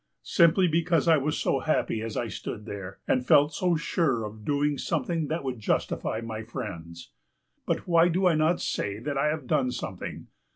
Simply 0.23 0.67
because 0.67 1.07
I 1.07 1.17
was 1.17 1.37
so 1.37 1.59
happy 1.59 2.01
as 2.01 2.17
I 2.17 2.27
stood 2.27 2.65
there, 2.65 2.97
and 3.07 3.23
felt 3.23 3.53
so 3.53 3.75
sure 3.75 4.23
of 4.25 4.43
doing 4.43 4.79
something 4.79 5.27
that 5.27 5.43
would 5.43 5.59
justify 5.59 6.21
my 6.21 6.41
friends. 6.41 7.11
But 7.67 7.85
why 7.87 8.07
do 8.07 8.25
I 8.25 8.33
not 8.33 8.59
say 8.61 8.97
that 8.97 9.15
I 9.19 9.27
have 9.27 9.45
done 9.45 9.69
something? 9.69 10.25